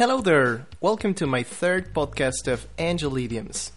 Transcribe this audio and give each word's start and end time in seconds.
Hello 0.00 0.22
there! 0.22 0.66
Welcome 0.80 1.12
to 1.16 1.26
my 1.26 1.42
third 1.42 1.92
podcast 1.92 2.50
of 2.50 2.66
Angel 2.78 3.18
Idioms. 3.18 3.72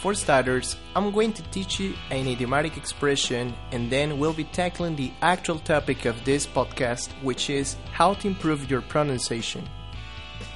For 0.00 0.12
starters, 0.12 0.74
I'm 0.96 1.12
going 1.12 1.32
to 1.34 1.50
teach 1.52 1.78
you 1.78 1.94
an 2.10 2.26
idiomatic 2.26 2.76
expression 2.76 3.54
and 3.70 3.88
then 3.88 4.18
we'll 4.18 4.32
be 4.32 4.42
tackling 4.42 4.96
the 4.96 5.12
actual 5.22 5.60
topic 5.60 6.04
of 6.04 6.24
this 6.24 6.48
podcast, 6.48 7.10
which 7.22 7.48
is 7.48 7.76
how 7.92 8.14
to 8.14 8.26
improve 8.26 8.68
your 8.68 8.82
pronunciation. 8.82 9.70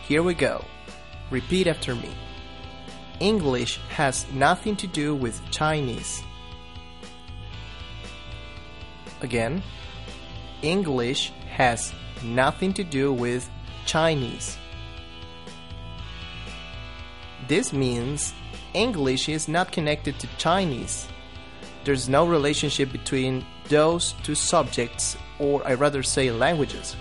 Here 0.08 0.24
we 0.24 0.34
go. 0.34 0.64
Repeat 1.30 1.68
after 1.68 1.94
me. 1.94 2.10
English 3.20 3.78
has 3.90 4.26
nothing 4.32 4.74
to 4.74 4.88
do 4.88 5.14
with 5.14 5.40
Chinese. 5.52 6.20
Again, 9.20 9.62
English 10.62 11.30
has 11.54 11.92
nothing 12.24 12.74
to 12.74 12.82
do 12.82 13.12
with 13.12 13.48
Chinese. 13.84 14.58
This 17.48 17.72
means 17.72 18.34
English 18.74 19.28
is 19.28 19.46
not 19.46 19.70
connected 19.70 20.18
to 20.18 20.26
Chinese. 20.36 21.06
There's 21.84 22.08
no 22.08 22.26
relationship 22.26 22.90
between 22.90 23.44
those 23.68 24.14
two 24.24 24.34
subjects, 24.34 25.16
or 25.38 25.66
I 25.66 25.74
rather 25.74 26.02
say 26.02 26.32
languages. 26.32 26.96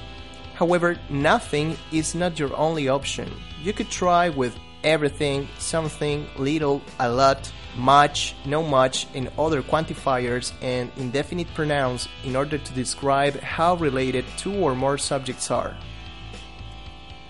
However, 0.54 0.98
nothing 1.10 1.76
is 1.92 2.14
not 2.14 2.38
your 2.38 2.56
only 2.56 2.88
option. 2.88 3.32
You 3.62 3.74
could 3.74 3.90
try 3.90 4.30
with 4.30 4.56
everything, 4.84 5.50
something, 5.58 6.28
little, 6.38 6.82
a 7.00 7.10
lot, 7.10 7.52
much, 7.76 8.36
no 8.46 8.62
much, 8.62 9.08
and 9.16 9.32
other 9.40 9.64
quantifiers 9.64 10.54
and 10.62 10.92
indefinite 10.98 11.52
pronouns 11.56 12.08
in 12.24 12.36
order 12.36 12.60
to 12.60 12.74
describe 12.74 13.40
how 13.42 13.76
related 13.76 14.24
two 14.38 14.54
or 14.54 14.76
more 14.76 15.00
subjects 15.00 15.50
are. 15.50 15.76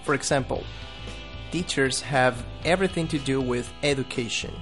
For 0.03 0.13
example, 0.13 0.63
teachers 1.55 2.01
have 2.01 2.43
everything 2.65 3.07
to 3.07 3.17
do 3.17 3.39
with 3.39 3.71
education. 3.81 4.53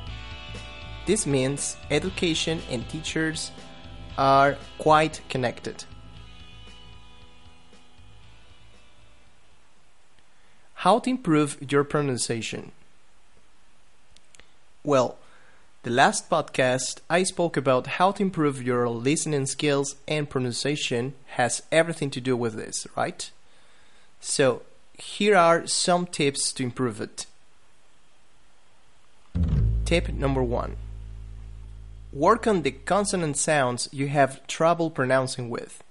This 1.07 1.26
means 1.26 1.76
education 1.90 2.62
and 2.70 2.87
teachers 2.87 3.49
are 4.15 4.57
quite 4.77 5.20
connected. 5.27 5.85
How 10.85 10.99
to 10.99 11.09
improve 11.09 11.57
your 11.68 11.84
pronunciation? 11.84 12.71
Well, 14.84 15.18
the 15.81 15.90
last 15.90 16.29
podcast 16.29 16.99
I 17.09 17.23
spoke 17.23 17.57
about 17.57 17.87
how 17.98 18.12
to 18.12 18.21
improve 18.21 18.62
your 18.62 18.87
listening 18.87 19.48
skills 19.48 19.96
and 20.07 20.29
pronunciation 20.29 21.15
has 21.37 21.63
everything 21.71 22.12
to 22.12 22.21
do 22.21 22.37
with 22.37 22.53
this, 22.53 22.85
right? 22.96 23.31
So, 24.21 24.62
here 24.98 25.36
are 25.36 25.68
some 25.68 26.05
tips 26.05 26.54
to 26.54 26.63
improve 26.63 27.02
it. 27.02 27.26
Tip 29.86 30.10
number 30.10 30.44
one 30.44 30.77
Work 32.12 32.46
on 32.46 32.62
the 32.62 32.72
consonant 32.72 33.38
sounds 33.38 33.90
you 33.91 34.08
have 34.08 34.46
trouble 34.46 34.91
pronouncing 34.91 35.49
with. 35.49 35.84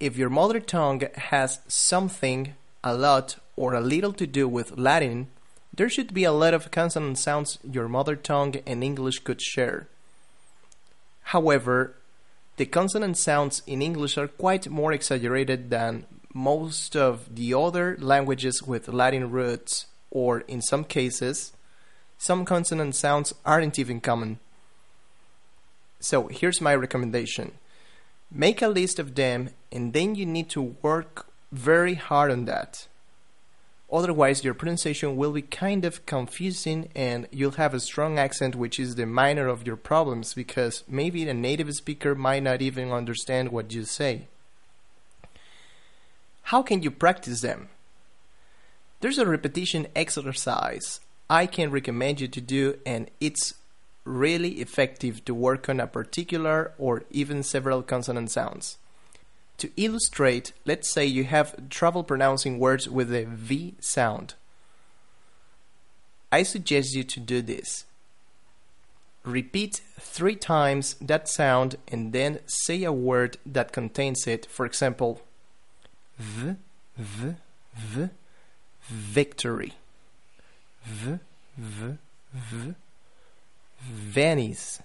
If 0.00 0.16
your 0.16 0.30
mother 0.30 0.60
tongue 0.60 1.02
has 1.14 1.60
something, 1.68 2.54
a 2.82 2.94
lot, 2.94 3.36
or 3.56 3.74
a 3.74 3.80
little 3.80 4.12
to 4.14 4.26
do 4.26 4.48
with 4.48 4.76
Latin, 4.76 5.28
there 5.72 5.88
should 5.88 6.12
be 6.12 6.24
a 6.24 6.32
lot 6.32 6.54
of 6.54 6.70
consonant 6.70 7.18
sounds 7.18 7.58
your 7.62 7.88
mother 7.88 8.16
tongue 8.16 8.56
and 8.66 8.82
English 8.82 9.20
could 9.20 9.40
share. 9.40 9.86
However, 11.34 11.94
the 12.56 12.66
consonant 12.66 13.16
sounds 13.16 13.62
in 13.66 13.82
English 13.82 14.18
are 14.18 14.26
quite 14.26 14.68
more 14.68 14.92
exaggerated 14.92 15.70
than 15.70 16.06
most 16.34 16.96
of 16.96 17.34
the 17.34 17.54
other 17.54 17.96
languages 17.98 18.62
with 18.62 18.88
Latin 18.88 19.30
roots, 19.30 19.86
or 20.10 20.40
in 20.40 20.60
some 20.60 20.84
cases, 20.84 21.52
some 22.18 22.44
consonant 22.44 22.94
sounds 22.94 23.34
aren't 23.44 23.78
even 23.78 24.00
common. 24.00 24.38
So 26.00 26.28
here's 26.28 26.60
my 26.60 26.74
recommendation. 26.74 27.52
Make 28.30 28.60
a 28.60 28.68
list 28.68 28.98
of 28.98 29.14
them 29.14 29.50
and 29.72 29.92
then 29.92 30.14
you 30.14 30.26
need 30.26 30.48
to 30.50 30.76
work 30.82 31.26
very 31.50 31.94
hard 31.94 32.30
on 32.30 32.44
that. 32.44 32.86
Otherwise, 33.90 34.44
your 34.44 34.52
pronunciation 34.52 35.16
will 35.16 35.32
be 35.32 35.40
kind 35.40 35.84
of 35.84 36.04
confusing 36.04 36.90
and 36.94 37.26
you'll 37.30 37.52
have 37.52 37.72
a 37.72 37.80
strong 37.80 38.18
accent, 38.18 38.54
which 38.54 38.78
is 38.78 38.96
the 38.96 39.06
minor 39.06 39.48
of 39.48 39.66
your 39.66 39.76
problems 39.76 40.34
because 40.34 40.84
maybe 40.86 41.26
a 41.26 41.32
native 41.32 41.72
speaker 41.72 42.14
might 42.14 42.42
not 42.42 42.60
even 42.60 42.92
understand 42.92 43.50
what 43.50 43.72
you 43.72 43.84
say. 43.84 44.26
How 46.48 46.62
can 46.62 46.82
you 46.82 46.90
practice 46.90 47.42
them? 47.42 47.68
There's 49.00 49.18
a 49.18 49.26
repetition 49.26 49.86
exercise 49.94 51.00
I 51.28 51.44
can 51.44 51.70
recommend 51.70 52.22
you 52.22 52.28
to 52.28 52.40
do, 52.40 52.78
and 52.86 53.10
it's 53.20 53.52
really 54.04 54.52
effective 54.52 55.22
to 55.26 55.34
work 55.34 55.68
on 55.68 55.78
a 55.78 55.86
particular 55.86 56.72
or 56.78 57.04
even 57.10 57.42
several 57.42 57.82
consonant 57.82 58.30
sounds. 58.30 58.78
To 59.58 59.70
illustrate, 59.76 60.54
let's 60.64 60.90
say 60.90 61.04
you 61.04 61.24
have 61.24 61.68
trouble 61.68 62.02
pronouncing 62.02 62.58
words 62.58 62.88
with 62.88 63.12
a 63.12 63.26
V 63.26 63.74
sound. 63.80 64.32
I 66.32 66.44
suggest 66.44 66.94
you 66.94 67.04
to 67.04 67.20
do 67.20 67.42
this. 67.42 67.84
Repeat 69.22 69.82
three 70.00 70.36
times 70.36 70.94
that 70.94 71.28
sound 71.28 71.76
and 71.88 72.14
then 72.14 72.40
say 72.46 72.84
a 72.84 72.92
word 72.92 73.36
that 73.44 73.70
contains 73.70 74.26
it. 74.26 74.46
For 74.46 74.64
example, 74.64 75.20
v, 76.18 76.56
v, 76.96 77.34
v, 77.74 78.10
victory. 78.88 79.74
V, 80.84 81.18
v, 81.56 81.98
v, 82.34 82.74
Venice. 83.80 84.82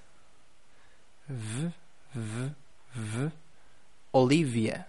V, 1.30 1.72
v, 2.14 2.52
v, 2.96 3.32
Olivia. 4.14 4.86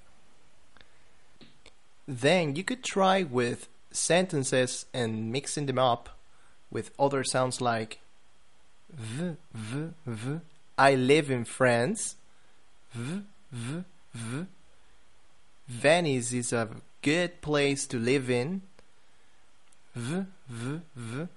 Then 2.06 2.55
you 2.55 2.65
could 2.65 2.84
try 2.84 3.22
with 3.22 3.69
sentences 3.91 4.84
and 4.93 5.32
mixing 5.32 5.66
them 5.66 5.78
up 5.78 6.11
with 6.71 6.91
other 6.99 7.25
sounds 7.25 7.61
like 7.61 8.00
v, 8.93 9.37
v, 9.55 9.91
v. 10.06 10.41
I 10.76 10.94
live 10.94 11.31
in 11.31 11.44
France. 11.44 12.16
V, 12.93 13.22
v, 13.53 13.84
v. 14.12 14.47
Venice 15.69 16.32
is 16.32 16.52
a 16.52 16.69
good 17.02 17.41
place 17.41 17.86
to 17.86 17.98
live 17.98 18.30
in. 18.30 18.62
V, 19.94 20.25
v, 20.48 20.80
v. 20.94 21.28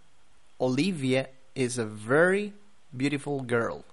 Olivia 0.59 1.27
is 1.55 1.77
a 1.77 1.85
very 1.85 2.53
beautiful 2.95 3.41
girl. 3.41 3.85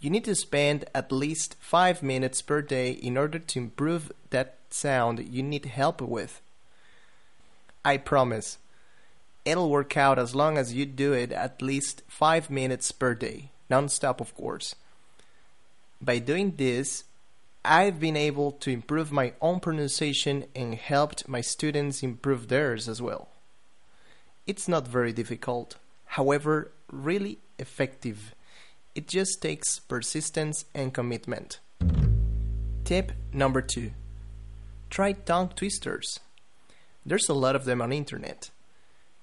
You 0.00 0.10
need 0.10 0.24
to 0.24 0.34
spend 0.34 0.84
at 0.94 1.10
least 1.10 1.56
5 1.60 2.02
minutes 2.02 2.40
per 2.40 2.62
day 2.62 2.92
in 2.92 3.16
order 3.16 3.38
to 3.40 3.58
improve 3.58 4.12
that 4.30 4.58
sound 4.70 5.26
you 5.28 5.42
need 5.42 5.64
help 5.64 6.00
with. 6.00 6.40
I 7.84 7.96
promise, 7.96 8.58
it'll 9.44 9.70
work 9.70 9.96
out 9.96 10.18
as 10.18 10.36
long 10.36 10.56
as 10.56 10.74
you 10.74 10.86
do 10.86 11.12
it 11.12 11.32
at 11.32 11.62
least 11.62 12.02
5 12.06 12.48
minutes 12.50 12.92
per 12.92 13.14
day, 13.14 13.50
non 13.68 13.88
stop, 13.88 14.20
of 14.20 14.36
course. 14.36 14.76
By 16.00 16.20
doing 16.20 16.54
this, 16.56 17.04
I've 17.70 18.00
been 18.00 18.16
able 18.16 18.52
to 18.52 18.70
improve 18.70 19.12
my 19.12 19.34
own 19.42 19.60
pronunciation 19.60 20.46
and 20.56 20.74
helped 20.74 21.28
my 21.28 21.42
students 21.42 22.02
improve 22.02 22.48
theirs 22.48 22.88
as 22.88 23.02
well. 23.02 23.28
It's 24.46 24.68
not 24.68 24.88
very 24.88 25.12
difficult, 25.12 25.76
however, 26.06 26.72
really 26.90 27.40
effective. 27.58 28.34
It 28.94 29.06
just 29.06 29.42
takes 29.42 29.80
persistence 29.80 30.64
and 30.74 30.94
commitment. 30.94 31.60
Tip 32.84 33.12
number 33.34 33.60
two 33.60 33.90
try 34.88 35.12
tongue 35.12 35.50
twisters. 35.54 36.20
There's 37.04 37.28
a 37.28 37.34
lot 37.34 37.54
of 37.54 37.66
them 37.66 37.82
on 37.82 37.92
internet. 37.92 38.48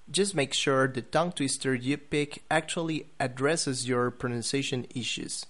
Just 0.08 0.36
make 0.36 0.54
sure 0.54 0.86
the 0.86 1.02
tongue 1.02 1.32
twister 1.32 1.74
you 1.74 1.96
pick 1.96 2.44
actually 2.48 3.08
addresses 3.18 3.88
your 3.88 4.12
pronunciation 4.12 4.86
issues. 4.94 5.44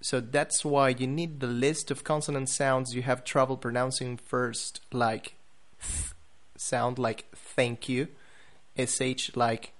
So 0.00 0.20
that's 0.20 0.64
why 0.64 0.90
you 0.90 1.06
need 1.06 1.40
the 1.40 1.46
list 1.46 1.90
of 1.90 2.04
consonant 2.04 2.48
sounds 2.48 2.94
you 2.94 3.02
have 3.02 3.24
trouble 3.24 3.56
pronouncing 3.56 4.18
first, 4.18 4.80
like 4.92 5.34
th 5.80 6.12
sound 6.56 6.98
like 6.98 7.26
thank 7.34 7.88
you, 7.88 8.08
sh 8.78 9.30
like 9.34 9.72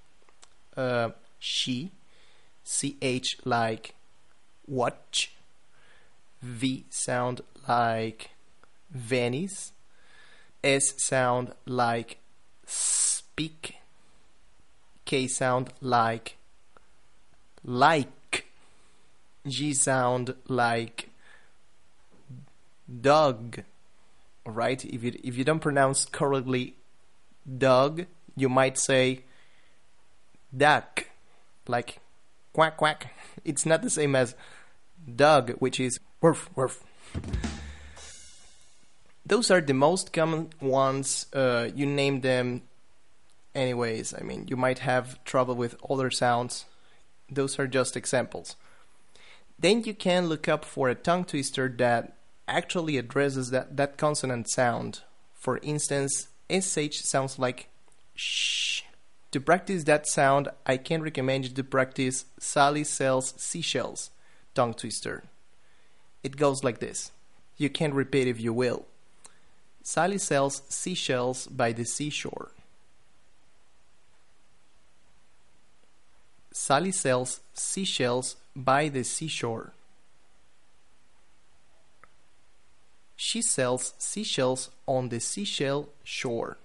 uh, 0.77 1.11
she, 1.39 1.93
ch 2.65 3.37
like 3.45 3.95
watch, 4.67 5.33
v 6.43 6.85
sound 6.91 7.41
like 7.69 8.31
Venice, 8.91 9.73
s 10.65 10.95
sound 10.99 11.53
like 11.67 12.19
speak, 12.67 13.77
k 15.05 15.27
sound 15.29 15.73
like 15.81 16.37
like 17.65 18.09
G 19.47 19.73
sound 19.75 20.35
like 20.49 21.11
dog. 23.01 23.63
Right? 24.45 24.85
If 24.85 25.03
you 25.03 25.19
if 25.23 25.37
you 25.37 25.45
don't 25.45 25.61
pronounce 25.61 26.05
correctly 26.05 26.77
dog, 27.47 28.07
you 28.37 28.49
might 28.49 28.79
say 28.79 29.25
duck, 30.57 31.09
like 31.67 32.01
quack 32.53 32.77
quack. 32.77 33.13
It's 33.45 33.65
not 33.65 33.83
the 33.83 33.91
same 33.91 34.17
as 34.17 34.35
dog, 35.15 35.51
which 35.59 35.79
is 35.79 36.01
woof 36.21 36.51
woof. 36.57 36.83
Those 39.25 39.51
are 39.51 39.61
the 39.61 39.75
most 39.75 40.13
common 40.13 40.51
ones. 40.61 41.27
Uh, 41.33 41.69
you 41.75 41.87
name 41.87 42.21
them 42.21 42.63
anyways. 43.55 44.15
I 44.15 44.23
mean, 44.23 44.47
you 44.49 44.57
might 44.57 44.81
have 44.81 45.23
trouble 45.25 45.55
with 45.55 45.77
other 45.89 46.11
sounds. 46.11 46.65
Those 47.31 47.59
are 47.59 47.67
just 47.67 47.97
examples. 47.97 48.55
Then 49.59 49.85
you 49.85 49.95
can 49.95 50.29
look 50.29 50.49
up 50.49 50.65
for 50.65 50.89
a 50.89 50.95
tongue 50.95 51.25
twister 51.25 51.69
that 51.79 52.17
actually 52.47 52.97
addresses 52.99 53.51
that, 53.51 53.77
that 53.77 53.97
consonant 53.97 54.51
sound. 54.51 55.01
For 55.35 55.59
instance, 55.59 56.29
SH 56.51 57.01
sounds 57.03 57.39
like 57.39 57.69
sh. 58.15 58.83
To 59.33 59.41
practice 59.41 59.85
that 59.85 60.07
sound, 60.07 60.49
I 60.65 60.77
can 60.77 61.03
recommend 61.03 61.45
you 61.45 61.51
to 61.51 61.65
practice 61.65 62.25
Sally 62.39 62.85
Sells 62.85 63.35
Seashells 63.37 64.11
tongue 64.57 64.75
twister. 64.75 65.23
It 66.25 66.37
goes 66.37 66.65
like 66.65 66.81
this. 66.81 67.13
You 67.57 67.71
can 67.71 67.95
repeat 67.95 68.27
if 68.27 68.41
you 68.41 68.53
will. 68.53 68.87
Sally 69.83 70.19
sells 70.19 70.63
seashells 70.69 71.47
by 71.47 71.73
the 71.73 71.85
seashore. 71.85 72.51
Sally 76.53 76.91
sells 76.91 77.41
seashells 77.55 78.37
by 78.57 78.89
the 78.89 79.05
seashore. 79.05 79.73
She 83.15 83.43
sells 83.43 83.95
seashells 83.99 84.71
on 84.87 85.11
the 85.11 85.21
seashell 85.21 85.91
shore. 86.03 86.59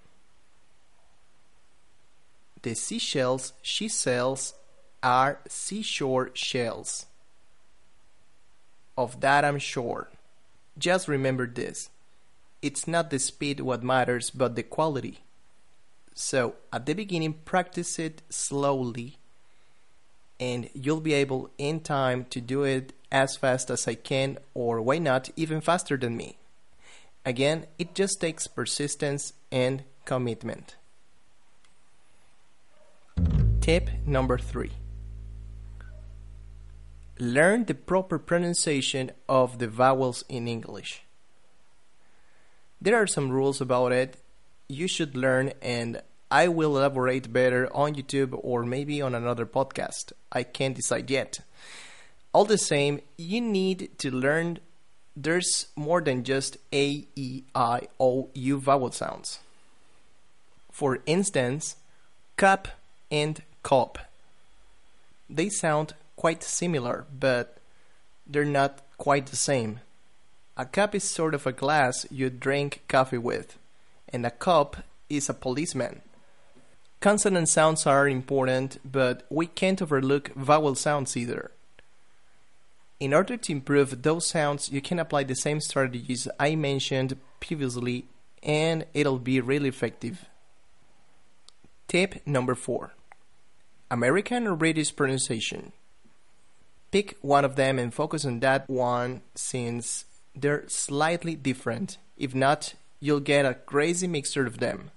The 2.62 2.76
seashells 2.76 3.54
she 3.62 3.88
sells 3.88 4.54
are 5.04 5.40
seashore 5.48 6.32
shells. 6.34 7.06
Of 8.98 9.20
that 9.22 9.44
I'm 9.44 9.60
sure. 9.60 10.10
Just 10.78 11.08
remember 11.08 11.48
this. 11.48 11.90
It's 12.62 12.88
not 12.88 13.10
the 13.10 13.20
speed 13.20 13.60
what 13.60 13.84
matters, 13.84 14.30
but 14.30 14.56
the 14.56 14.64
quality. 14.64 15.20
So, 16.14 16.56
at 16.72 16.86
the 16.86 16.94
beginning, 16.94 17.34
practice 17.46 17.98
it 17.98 18.22
slowly, 18.30 19.18
and 20.42 20.70
you'll 20.74 21.00
be 21.00 21.14
able 21.14 21.52
in 21.58 21.80
time 21.80 22.26
to 22.32 22.42
do 22.42 22.64
it 22.64 22.94
as 23.12 23.38
fast 23.38 23.70
as 23.70 23.88
I 23.88 23.94
can, 23.94 24.40
or 24.56 24.82
why 24.82 24.98
not, 24.98 25.30
even 25.36 25.62
faster 25.62 25.96
than 25.96 26.18
me. 26.18 26.38
Again, 27.24 27.68
it 27.78 27.94
just 27.94 28.20
takes 28.20 28.48
persistence 28.48 29.34
and 29.52 29.84
commitment. 30.04 30.76
Tip 33.62 33.90
number 34.08 34.40
three 34.40 34.72
Learn 37.20 37.66
the 37.66 37.76
proper 37.76 38.18
pronunciation 38.18 39.12
of 39.30 39.60
the 39.60 39.68
vowels 39.68 40.24
in 40.28 40.48
English. 40.48 41.04
There 42.82 42.96
are 42.96 43.06
some 43.06 43.30
rules 43.30 43.62
about 43.62 43.92
it 43.92 44.18
you 44.72 44.88
should 44.88 45.16
learn, 45.16 45.52
and 45.62 46.02
I 46.32 46.48
will 46.48 46.78
elaborate 46.78 47.34
better 47.34 47.68
on 47.76 47.94
YouTube 47.94 48.40
or 48.42 48.64
maybe 48.64 49.02
on 49.02 49.14
another 49.14 49.46
podcast. 49.46 50.14
I 50.32 50.44
can't 50.44 50.76
decide 50.76 51.12
yet. 51.12 51.42
All 52.32 52.46
the 52.46 52.58
same, 52.58 53.02
you 53.18 53.42
need 53.42 53.90
to 54.00 54.10
learn 54.10 54.60
there's 55.14 55.68
more 55.76 56.00
than 56.00 56.24
just 56.24 56.56
A, 56.72 57.06
E, 57.18 57.44
I, 57.54 57.90
O, 58.00 58.30
U 58.34 58.60
vowel 58.62 58.92
sounds. 58.92 59.40
For 60.72 61.00
instance, 61.06 61.76
cup 62.38 62.70
and 63.12 63.44
cop. 63.62 64.00
They 65.30 65.50
sound 65.50 65.96
quite 66.16 66.44
similar, 66.44 67.06
but 67.20 67.58
they're 68.26 68.46
not 68.46 68.80
quite 68.98 69.26
the 69.26 69.36
same. 69.36 69.82
A 70.56 70.66
cup 70.66 70.96
is 70.96 71.04
sort 71.04 71.34
of 71.34 71.46
a 71.46 71.52
glass 71.52 72.06
you 72.10 72.30
drink 72.30 72.84
coffee 72.88 73.18
with, 73.18 73.58
and 74.08 74.26
a 74.26 74.32
cop 74.32 74.78
is 75.10 75.28
a 75.28 75.34
policeman. 75.34 76.02
Consonant 77.02 77.50
sounds 77.50 77.88
are 77.88 78.08
important, 78.08 78.80
but 78.90 79.26
we 79.28 79.48
can't 79.48 79.82
overlook 79.82 80.32
vowel 80.36 80.76
sounds 80.76 81.18
either. 81.18 81.50
In 83.00 83.12
order 83.12 83.38
to 83.38 83.52
improve 83.52 84.04
those 84.04 84.28
sounds, 84.28 84.72
you 84.72 84.82
can 84.82 85.00
apply 85.00 85.24
the 85.24 85.34
same 85.34 85.60
strategies 85.60 86.28
I 86.40 86.54
mentioned 86.54 87.18
previously, 87.40 88.06
and 88.44 88.86
it'll 88.94 89.18
be 89.18 89.42
really 89.42 89.70
effective. 89.70 90.26
Tip 91.88 92.22
number 92.28 92.54
4 92.54 92.94
American 93.90 94.46
or 94.46 94.56
British 94.56 94.96
pronunciation. 94.96 95.72
Pick 96.92 97.18
one 97.22 97.44
of 97.44 97.56
them 97.56 97.80
and 97.80 97.92
focus 97.92 98.26
on 98.26 98.42
that 98.42 98.70
one 98.70 99.22
since 99.34 100.06
they're 100.36 100.70
slightly 100.70 101.34
different. 101.34 101.98
If 102.16 102.36
not, 102.36 102.76
you'll 103.00 103.22
get 103.22 103.44
a 103.44 103.56
crazy 103.56 104.08
mixture 104.08 104.46
of 104.46 104.60
them. 104.60 104.92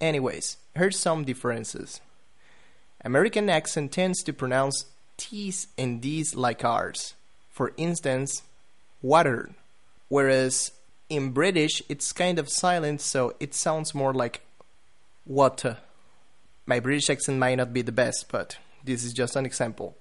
Anyways, 0.00 0.56
here's 0.74 0.98
some 0.98 1.24
differences. 1.24 2.00
American 3.04 3.50
accent 3.50 3.92
tends 3.92 4.22
to 4.22 4.32
pronounce 4.32 4.86
T's 5.16 5.66
and 5.76 6.00
D's 6.00 6.34
like 6.34 6.64
ours. 6.64 7.14
For 7.50 7.72
instance, 7.76 8.42
water. 9.02 9.50
Whereas 10.08 10.72
in 11.08 11.30
British, 11.32 11.82
it's 11.88 12.12
kind 12.12 12.38
of 12.38 12.48
silent, 12.48 13.00
so 13.00 13.34
it 13.40 13.54
sounds 13.54 13.94
more 13.94 14.14
like 14.14 14.40
water. 15.26 15.78
My 16.66 16.80
British 16.80 17.10
accent 17.10 17.38
might 17.38 17.56
not 17.56 17.72
be 17.72 17.82
the 17.82 17.92
best, 17.92 18.26
but 18.30 18.58
this 18.84 19.04
is 19.04 19.12
just 19.12 19.36
an 19.36 19.44
example. 19.44 19.96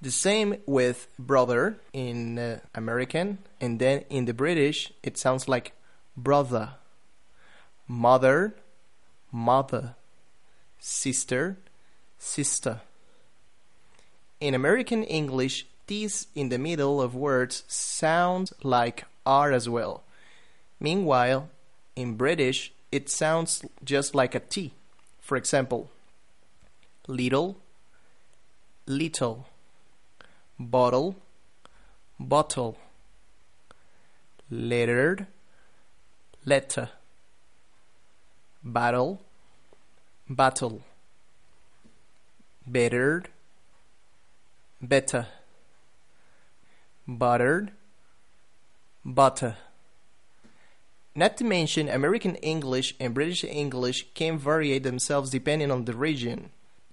The 0.00 0.10
same 0.12 0.56
with 0.66 1.08
brother 1.18 1.78
in 1.92 2.38
uh, 2.38 2.60
American, 2.74 3.38
and 3.60 3.80
then 3.80 4.04
in 4.10 4.26
the 4.26 4.34
British, 4.34 4.92
it 5.02 5.18
sounds 5.18 5.48
like 5.48 5.72
brother, 6.16 6.74
mother, 7.88 8.54
mother, 9.32 9.94
sister, 10.78 11.58
sister. 12.18 12.80
In 14.40 14.54
American 14.54 15.04
English, 15.04 15.66
T's 15.86 16.26
in 16.34 16.48
the 16.48 16.58
middle 16.58 17.00
of 17.00 17.14
words 17.14 17.64
sound 17.66 18.50
like 18.62 19.04
R 19.24 19.52
as 19.52 19.68
well. 19.68 20.02
Meanwhile, 20.80 21.48
in 21.96 22.16
British, 22.16 22.72
it 22.92 23.08
sounds 23.08 23.64
just 23.84 24.14
like 24.14 24.34
a 24.34 24.40
T. 24.40 24.72
For 25.20 25.36
example, 25.36 25.90
little, 27.06 27.56
little 28.86 29.46
bottle, 30.58 31.16
bottle, 32.18 32.78
lettered, 34.50 35.26
letter, 36.44 36.90
battle, 38.62 39.20
battle, 40.28 40.82
bettered, 42.66 43.28
better, 44.80 45.26
buttered, 47.06 47.72
butter. 49.04 49.56
Not 51.14 51.36
to 51.38 51.44
mention, 51.44 51.88
American 51.88 52.36
English 52.36 52.94
and 53.00 53.14
British 53.14 53.42
English 53.42 54.06
can 54.14 54.38
vary 54.38 54.78
themselves 54.78 55.30
depending 55.30 55.70
on 55.70 55.84
the 55.84 55.94
region. 55.94 56.50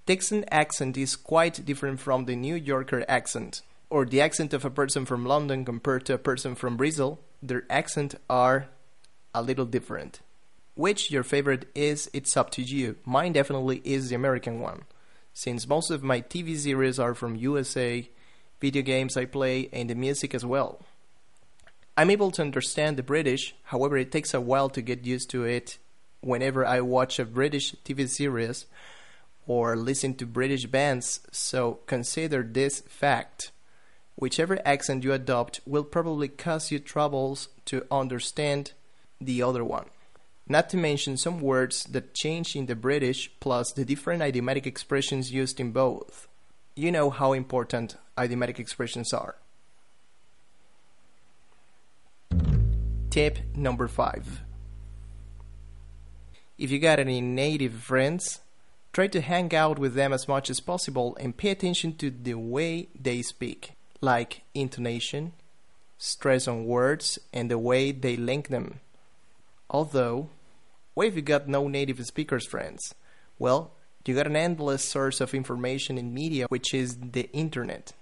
Texan 0.08 0.46
accent 0.52 0.98
is 0.98 1.16
quite 1.16 1.66
different 1.66 2.00
from 2.00 2.26
the 2.26 2.36
New 2.36 2.56
Yorker 2.56 3.04
accent, 3.08 3.62
or 3.90 4.06
the 4.06 4.22
accent 4.22 4.54
of 4.54 4.64
a 4.64 4.70
person 4.70 5.06
from 5.06 5.26
London 5.26 5.66
compared 5.66 6.06
to 6.06 6.14
a 6.14 6.20
person 6.20 6.56
from 6.56 6.78
Brazil. 6.78 7.20
Their 7.42 7.66
accent 7.70 8.16
are 8.30 8.68
a 9.34 9.42
little 9.42 9.66
different. 9.66 10.22
Which 10.76 11.10
your 11.10 11.24
favorite 11.24 11.70
is, 11.74 12.10
it's 12.14 12.36
up 12.36 12.50
to 12.52 12.62
you. 12.62 12.98
Mine 13.06 13.32
definitely 13.32 13.82
is 13.86 14.10
the 14.10 14.16
American 14.16 14.60
one, 14.60 14.84
since 15.34 15.70
most 15.70 15.90
of 15.90 16.04
my 16.04 16.20
TV 16.20 16.58
series 16.58 17.00
are 17.00 17.14
from 17.14 17.38
USA, 17.38 18.10
video 18.60 18.82
games 18.82 19.16
I 19.16 19.24
play, 19.24 19.70
and 19.72 19.90
the 19.90 19.96
music 19.96 20.36
as 20.36 20.46
well. 20.46 20.82
I'm 21.96 22.10
able 22.10 22.30
to 22.32 22.42
understand 22.42 22.98
the 22.98 23.04
British, 23.04 23.56
however, 23.64 23.98
it 23.98 24.12
takes 24.12 24.34
a 24.34 24.42
while 24.42 24.68
to 24.72 24.82
get 24.82 25.06
used 25.06 25.30
to 25.30 25.46
it 25.46 25.78
whenever 26.20 26.66
I 26.66 26.82
watch 26.82 27.20
a 27.20 27.26
British 27.26 27.74
TV 27.86 28.10
series 28.10 28.66
or 29.48 29.78
listen 29.78 30.14
to 30.16 30.26
British 30.26 30.66
bands, 30.66 31.22
so 31.32 31.80
consider 31.86 32.44
this 32.44 32.82
fact. 32.82 33.52
Whichever 34.16 34.60
accent 34.66 35.06
you 35.06 35.14
adopt 35.14 35.62
will 35.66 35.86
probably 35.86 36.28
cause 36.28 36.70
you 36.70 36.80
troubles 36.80 37.48
to 37.66 37.86
understand 37.90 38.74
the 39.22 39.42
other 39.42 39.64
one. 39.64 39.86
Not 40.48 40.70
to 40.70 40.78
mention 40.78 41.18
some 41.18 41.40
words 41.40 41.86
that 41.86 42.14
change 42.14 42.56
in 42.56 42.68
the 42.68 42.76
British 42.76 43.32
plus 43.40 43.72
the 43.72 43.84
different 43.84 44.22
idiomatic 44.22 44.68
expressions 44.68 45.32
used 45.32 45.60
in 45.60 45.72
both. 45.72 46.28
You 46.76 46.92
know 46.92 47.10
how 47.10 47.34
important 47.34 47.96
idiomatic 48.20 48.60
expressions 48.60 49.12
are. 49.12 49.36
Tip 53.10 53.40
number 53.56 53.88
5 53.88 54.42
If 56.60 56.70
you 56.70 56.78
got 56.78 57.00
any 57.00 57.22
native 57.22 57.74
friends, 57.74 58.42
try 58.94 59.08
to 59.08 59.22
hang 59.22 59.56
out 59.56 59.80
with 59.80 59.96
them 59.96 60.14
as 60.14 60.28
much 60.28 60.52
as 60.52 60.60
possible 60.60 61.18
and 61.20 61.36
pay 61.36 61.50
attention 61.50 61.96
to 61.96 62.12
the 62.12 62.36
way 62.36 62.90
they 62.94 63.24
speak, 63.24 63.72
like 64.00 64.42
intonation, 64.54 65.34
stress 65.98 66.48
on 66.48 66.66
words, 66.66 67.18
and 67.34 67.50
the 67.50 67.58
way 67.58 67.92
they 67.92 68.16
link 68.16 68.50
them. 68.50 68.80
Although, 69.70 70.30
what 70.94 71.08
if 71.08 71.16
you 71.16 71.22
got 71.22 71.48
no 71.48 71.68
native 71.68 72.04
speakers 72.06 72.48
friends? 72.48 72.94
Well, 73.40 73.72
you 74.06 74.14
got 74.14 74.28
an 74.28 74.36
endless 74.36 74.84
source 74.84 75.20
of 75.20 75.34
information 75.34 75.98
and 75.98 76.14
media, 76.14 76.46
which 76.50 76.74
is 76.74 76.98
the 76.98 77.30
internet. 77.32 77.94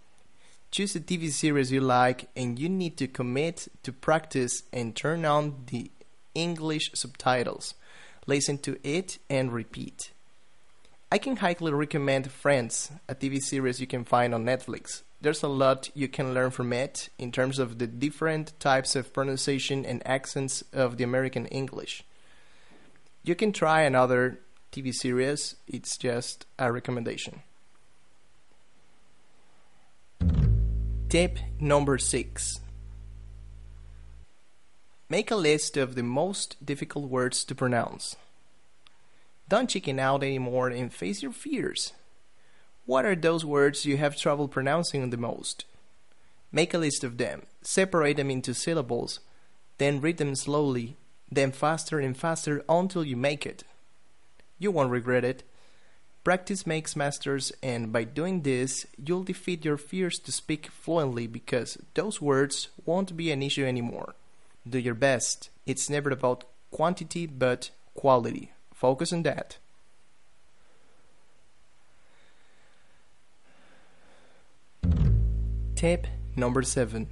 Choose 0.72 0.96
a 0.96 1.00
TV 1.00 1.30
series 1.30 1.72
you 1.72 1.82
like, 1.82 2.30
and 2.36 2.60
you 2.60 2.68
need 2.68 2.98
to 2.98 3.08
commit 3.08 3.68
to 3.84 3.94
practice 3.94 4.64
and 4.74 4.96
turn 4.96 5.24
on 5.24 5.64
the 5.68 5.92
English 6.36 6.92
subtitles. 6.94 7.76
Listen 8.26 8.58
to 8.60 8.78
it 8.84 9.20
and 9.30 9.54
repeat. 9.54 10.12
I 11.12 11.20
can 11.20 11.38
highly 11.38 11.72
recommend 11.72 12.32
Friends, 12.32 12.92
a 13.08 13.14
TV 13.14 13.40
series 13.40 13.80
you 13.80 13.88
can 13.88 14.04
find 14.04 14.34
on 14.34 14.46
Netflix. 14.46 15.04
There's 15.24 15.42
a 15.42 15.48
lot 15.48 15.90
you 15.94 16.10
can 16.10 16.34
learn 16.34 16.52
from 16.52 16.74
it 16.74 17.08
in 17.18 17.32
terms 17.32 17.58
of 17.58 17.80
the 17.80 17.88
different 17.88 18.60
types 18.60 18.94
of 18.94 19.14
pronunciation 19.14 19.86
and 19.86 20.06
accents 20.06 20.66
of 20.74 20.98
the 20.98 21.06
American 21.06 21.46
English. 21.46 22.04
You 23.24 23.34
can 23.34 23.54
try 23.54 23.84
another 23.84 24.42
TV 24.74 24.94
series, 24.94 25.56
it's 25.66 25.96
just 25.98 26.46
a 26.60 26.74
recommendation. 26.74 27.42
Tip 31.08 31.40
number 31.58 31.98
six 31.98 32.60
Make 35.08 35.32
a 35.32 35.38
list 35.38 35.78
of 35.78 35.96
the 35.96 36.04
most 36.04 36.58
difficult 36.66 37.10
words 37.10 37.46
to 37.46 37.56
pronounce. 37.56 38.18
Don't 39.48 39.70
chicken 39.70 40.00
out 40.00 40.22
anymore 40.22 40.68
and 40.68 40.92
face 40.92 41.24
your 41.24 41.32
fears. 41.32 41.94
What 42.86 43.06
are 43.06 43.16
those 43.16 43.46
words 43.46 43.86
you 43.86 43.98
have 43.98 44.18
trouble 44.18 44.48
pronouncing 44.48 45.10
the 45.10 45.18
most? 45.18 45.66
Make 46.52 46.74
a 46.74 46.78
list 46.78 47.04
of 47.04 47.18
them, 47.18 47.44
separate 47.62 48.18
them 48.18 48.30
into 48.30 48.54
syllables, 48.54 49.22
then 49.78 50.02
read 50.02 50.18
them 50.18 50.36
slowly, 50.36 50.98
then 51.32 51.52
faster 51.52 52.00
and 52.00 52.16
faster 52.16 52.64
until 52.68 53.06
you 53.06 53.16
make 53.16 53.46
it. 53.46 53.64
You 54.60 54.72
won't 54.72 54.92
regret 54.92 55.24
it. 55.24 55.44
Practice 56.24 56.68
makes 56.68 56.96
masters, 56.96 57.52
and 57.62 57.92
by 57.92 58.04
doing 58.04 58.42
this, 58.42 58.86
you'll 59.04 59.24
defeat 59.24 59.66
your 59.66 59.78
fears 59.78 60.20
to 60.20 60.32
speak 60.32 60.68
fluently 60.68 61.28
because 61.28 61.78
those 61.96 62.22
words 62.22 62.70
won't 62.86 63.18
be 63.18 63.32
an 63.32 63.42
issue 63.42 63.66
anymore. 63.66 64.14
Do 64.70 64.78
your 64.78 64.94
best. 64.94 65.50
It's 65.66 65.90
never 65.90 66.12
about 66.12 66.46
quantity 66.72 67.28
but 67.28 67.72
quality. 67.94 68.52
Focus 68.74 69.12
on 69.12 69.24
that. 69.24 69.58
Tip 75.84 76.08
number 76.38 76.64
7 76.64 77.10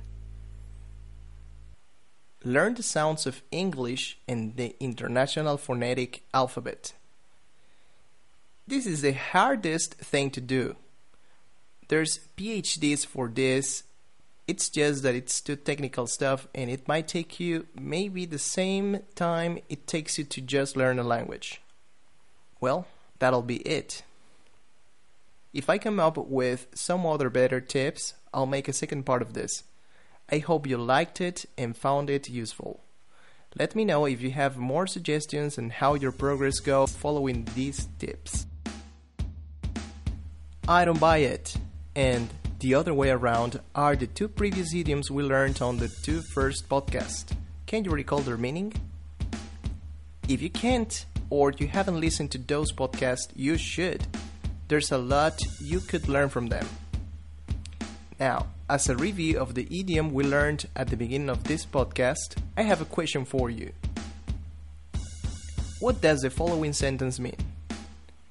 Learn 2.46 2.74
the 2.74 2.82
sounds 2.82 3.26
of 3.26 3.44
English 3.52 4.18
and 4.30 4.56
the 4.56 4.78
International 4.80 5.58
Phonetic 5.58 6.24
Alphabet. 6.34 6.94
This 8.66 8.86
is 8.86 9.02
the 9.02 9.12
hardest 9.12 9.96
thing 9.96 10.32
to 10.32 10.40
do. 10.40 10.78
There's 11.90 12.22
PhDs 12.38 13.06
for 13.06 13.28
this. 13.28 13.84
It's 14.48 14.70
just 14.70 15.04
that 15.04 15.16
it's 15.16 15.42
too 15.42 15.58
technical 15.58 16.08
stuff 16.08 16.48
and 16.56 16.70
it 16.70 16.88
might 16.88 17.10
take 17.10 17.42
you 17.42 17.68
maybe 17.78 18.26
the 18.26 18.40
same 18.40 19.02
time 19.16 19.60
it 19.68 19.86
takes 19.86 20.18
you 20.18 20.24
to 20.24 20.40
just 20.40 20.78
learn 20.78 20.98
a 20.98 21.04
language. 21.04 21.60
Well, 22.62 22.88
that'll 23.20 23.42
be 23.42 23.58
it. 23.68 24.04
If 25.54 25.70
I 25.70 25.78
come 25.78 26.00
up 26.00 26.16
with 26.16 26.68
some 26.74 27.06
other 27.06 27.30
better 27.30 27.60
tips, 27.60 28.14
I'll 28.34 28.46
make 28.46 28.68
a 28.68 28.74
second 28.74 29.06
part 29.06 29.22
of 29.22 29.34
this. 29.34 29.64
I 30.30 30.40
hope 30.40 30.66
you 30.66 30.78
liked 30.78 31.20
it 31.20 31.46
and 31.58 31.76
found 31.76 32.10
it 32.10 32.30
useful. 32.30 32.82
Let 33.60 33.76
me 33.76 33.84
know 33.84 34.06
if 34.06 34.22
you 34.22 34.32
have 34.32 34.58
more 34.58 34.88
suggestions 34.88 35.58
on 35.58 35.72
how 35.72 35.96
your 35.96 36.14
progress 36.14 36.60
goes 36.60 36.96
following 36.96 37.46
these 37.54 37.90
tips. 38.00 38.46
I 40.68 40.86
don't 40.86 41.00
buy 41.00 41.18
it, 41.18 41.58
and 41.94 42.30
the 42.60 42.76
other 42.76 42.94
way 42.94 43.10
around 43.10 43.60
are 43.76 43.98
the 43.98 44.08
two 44.08 44.30
previous 44.30 44.74
idioms 44.74 45.12
we 45.12 45.24
learned 45.24 45.62
on 45.62 45.78
the 45.78 45.90
two 46.04 46.22
first 46.34 46.70
podcasts. 46.70 47.36
Can 47.66 47.84
you 47.84 47.92
recall 47.92 48.20
their 48.20 48.38
meaning? 48.38 48.72
If 50.30 50.42
you 50.42 50.50
can't, 50.50 51.06
or 51.30 51.52
you 51.52 51.68
haven't 51.68 52.00
listened 52.00 52.32
to 52.32 52.38
those 52.38 52.72
podcasts, 52.72 53.32
you 53.36 53.58
should. 53.58 54.08
There's 54.70 54.94
a 54.94 54.98
lot 54.98 55.42
you 55.60 55.82
could 55.82 56.08
learn 56.08 56.30
from 56.30 56.48
them. 56.48 56.66
Now, 58.22 58.46
as 58.70 58.88
a 58.88 58.96
review 58.96 59.40
of 59.40 59.56
the 59.56 59.66
idiom 59.72 60.14
we 60.14 60.24
learned 60.24 60.68
at 60.76 60.90
the 60.90 60.96
beginning 60.96 61.32
of 61.32 61.46
this 61.46 61.66
podcast, 61.66 62.38
I 62.56 62.62
have 62.62 62.80
a 62.80 62.86
question 62.86 63.26
for 63.26 63.50
you. 63.50 63.72
What 65.80 66.02
does 66.02 66.22
the 66.22 66.30
following 66.30 66.72
sentence 66.72 67.20
mean? 67.20 67.36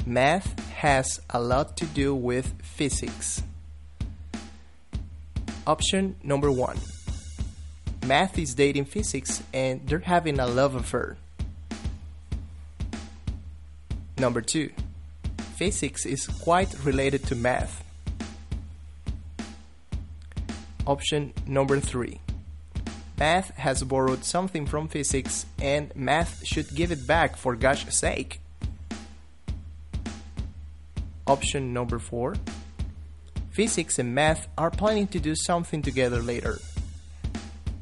Math 0.07 0.57
has 0.75 1.21
a 1.31 1.41
lot 1.41 1.77
to 1.79 1.87
do 1.87 2.15
with 2.15 2.55
physics. 2.63 3.43
Option 5.67 6.15
number 6.23 6.53
one 6.53 6.79
Math 8.07 8.39
is 8.39 8.55
dating 8.55 8.85
physics 8.85 9.43
and 9.53 9.85
they're 9.89 9.99
having 9.99 10.39
a 10.39 10.47
love 10.47 10.77
affair. 10.77 11.17
Number 14.19 14.41
two 14.41 14.71
Physics 15.57 16.07
is 16.07 16.29
quite 16.29 16.73
related 16.85 17.27
to 17.27 17.35
math. 17.35 17.83
Option 20.87 21.33
number 21.47 21.79
three 21.81 22.21
Math 23.19 23.51
has 23.57 23.83
borrowed 23.83 24.25
something 24.25 24.65
from 24.65 24.89
physics 24.89 25.45
and 25.61 25.95
math 25.95 26.45
should 26.47 26.75
give 26.75 26.91
it 26.91 27.07
back 27.07 27.37
for 27.37 27.55
gosh 27.55 27.85
sake. 27.93 28.41
Option 31.27 31.75
number 31.75 31.99
4 31.99 32.35
Physics 33.51 33.99
and 33.99 34.15
math 34.15 34.49
are 34.57 34.71
planning 34.71 35.07
to 35.09 35.21
do 35.21 35.35
something 35.37 35.83
together 35.83 36.23
later. 36.23 36.59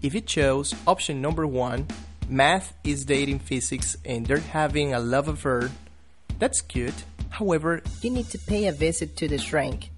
If 0.02 0.12
you 0.12 0.20
chose 0.20 0.74
option 0.88 1.22
number 1.22 1.46
1, 1.46 1.86
math 2.28 2.74
is 2.82 3.04
dating 3.04 3.38
physics 3.38 3.96
and 4.04 4.26
they're 4.26 4.38
having 4.38 4.92
a 4.92 4.98
love 4.98 5.28
affair, 5.28 5.70
that's 6.40 6.60
cute. 6.60 7.04
However, 7.30 7.80
you 8.02 8.10
need 8.10 8.28
to 8.30 8.38
pay 8.38 8.66
a 8.66 8.72
visit 8.72 9.16
to 9.18 9.28
the 9.28 9.38
shrink, 9.38 9.90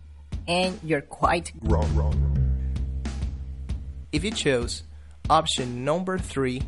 and 0.47 0.79
you're 0.83 1.01
quite 1.01 1.53
wrong, 1.63 1.95
wrong. 1.95 2.40
If 4.13 4.25
you 4.25 4.33
chose 4.33 4.83
option 5.29 5.85
number 5.85 6.19
3, 6.19 6.63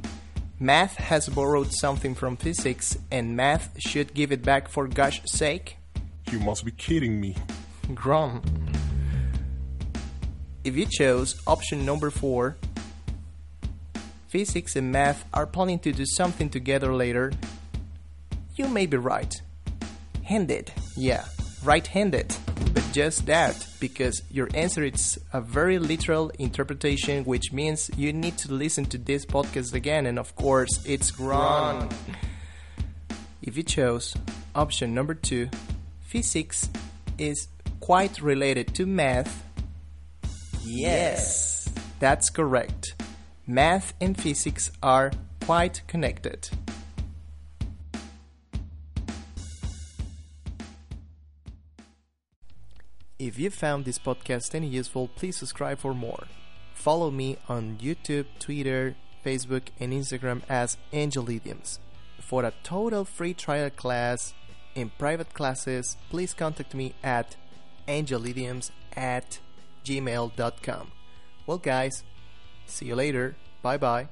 math 0.60 0.94
has 0.94 1.28
borrowed 1.28 1.72
something 1.72 2.14
from 2.14 2.36
physics 2.36 2.96
and 3.10 3.36
math 3.36 3.74
should 3.80 4.14
give 4.14 4.30
it 4.30 4.44
back 4.44 4.68
for 4.68 4.86
gosh 4.86 5.20
sake, 5.24 5.76
you 6.30 6.38
must 6.38 6.64
be 6.64 6.70
kidding 6.70 7.20
me. 7.20 7.36
Grom. 7.94 8.42
If 10.62 10.76
you 10.76 10.86
chose 10.86 11.34
option 11.48 11.84
number 11.84 12.10
4, 12.10 12.56
physics 14.28 14.76
and 14.76 14.92
math 14.92 15.24
are 15.34 15.46
planning 15.46 15.80
to 15.80 15.90
do 15.90 16.06
something 16.06 16.48
together 16.48 16.94
later, 16.94 17.32
you 18.54 18.68
may 18.68 18.86
be 18.86 18.98
right. 18.98 19.34
Handed, 20.22 20.72
yeah, 20.96 21.24
right 21.64 21.88
handed. 21.88 22.36
But 22.72 22.84
just 22.92 23.26
that, 23.26 23.66
because 23.80 24.22
your 24.30 24.48
answer 24.54 24.84
is 24.84 25.18
a 25.32 25.40
very 25.40 25.78
literal 25.78 26.30
interpretation, 26.38 27.24
which 27.24 27.52
means 27.52 27.90
you 27.96 28.12
need 28.12 28.38
to 28.38 28.52
listen 28.52 28.84
to 28.86 28.98
this 28.98 29.26
podcast 29.26 29.74
again, 29.74 30.06
and 30.06 30.18
of 30.18 30.34
course, 30.36 30.84
it's 30.86 31.18
wrong. 31.18 31.90
If 33.42 33.56
you 33.56 33.62
chose 33.62 34.14
option 34.54 34.94
number 34.94 35.14
2, 35.14 35.48
physics 36.00 36.70
is 37.18 37.48
quite 37.80 38.22
related 38.22 38.74
to 38.76 38.86
math? 38.86 39.44
Yes, 40.64 41.68
that's 41.98 42.30
correct. 42.30 42.94
Math 43.46 43.92
and 44.00 44.18
physics 44.18 44.70
are 44.82 45.10
quite 45.40 45.82
connected. 45.88 46.48
If 53.22 53.38
you 53.38 53.50
found 53.50 53.84
this 53.84 54.00
podcast 54.00 54.52
any 54.52 54.66
useful, 54.66 55.06
please 55.06 55.36
subscribe 55.36 55.78
for 55.78 55.94
more. 55.94 56.24
Follow 56.74 57.08
me 57.08 57.38
on 57.48 57.78
YouTube, 57.80 58.26
Twitter, 58.40 58.96
Facebook, 59.24 59.68
and 59.78 59.92
Instagram 59.92 60.42
as 60.48 60.76
Angel 60.92 61.30
Idioms. 61.30 61.78
For 62.18 62.42
a 62.44 62.52
total 62.64 63.04
free 63.04 63.32
trial 63.32 63.70
class, 63.70 64.34
in 64.74 64.90
private 64.98 65.34
classes, 65.34 65.96
please 66.10 66.34
contact 66.34 66.74
me 66.74 66.94
at 67.04 67.36
angelidioms 67.86 68.72
at 68.96 69.38
gmail.com. 69.84 70.90
Well, 71.46 71.58
guys, 71.58 72.02
see 72.66 72.86
you 72.86 72.96
later. 72.96 73.36
Bye 73.62 73.76
bye. 73.76 74.08